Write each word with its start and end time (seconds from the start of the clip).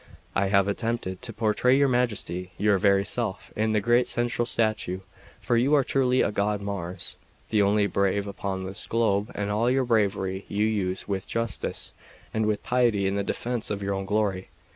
I 0.33 0.47
have 0.47 0.67
attempted 0.67 1.21
to 1.21 1.31
portray 1.31 1.77
your 1.77 1.87
Majesty, 1.87 2.53
your 2.57 2.79
very 2.79 3.05
self, 3.05 3.51
in 3.55 3.71
the 3.73 3.79
great 3.79 4.07
central 4.07 4.47
statue; 4.47 5.01
for 5.39 5.55
you 5.55 5.75
are 5.75 5.83
truly 5.83 6.21
a 6.21 6.31
god 6.31 6.59
Mars, 6.59 7.17
the 7.49 7.61
only 7.61 7.85
brave 7.85 8.25
upon 8.25 8.63
this 8.65 8.87
globe, 8.87 9.29
and 9.35 9.51
all 9.51 9.69
your 9.69 9.85
bravery 9.85 10.43
you 10.47 10.65
use 10.65 11.07
with 11.07 11.27
justice 11.27 11.93
and 12.33 12.47
with 12.47 12.63
piety 12.63 13.05
in 13.05 13.13
the 13.15 13.23
defence 13.23 13.69
of 13.69 13.83
your 13.83 13.93
own 13.93 14.05
glory." 14.05 14.49